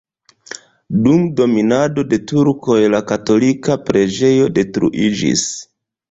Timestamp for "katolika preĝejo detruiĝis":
3.11-5.45